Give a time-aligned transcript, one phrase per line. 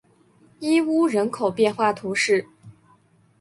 [0.57, 2.47] 伊乌人口变化图示